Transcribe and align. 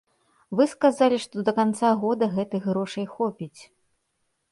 Вы 0.59 0.65
сказалі, 0.69 1.19
што 1.25 1.43
да 1.49 1.53
канца 1.59 1.91
года 2.05 2.29
гэтых 2.35 2.61
грошай 2.71 3.05
хопіць. 3.13 3.59